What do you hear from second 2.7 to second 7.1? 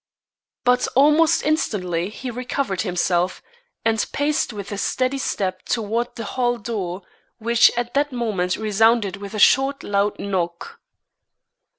himself, and paced with a steady step toward the hall door,